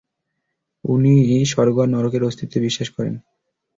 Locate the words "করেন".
2.89-3.13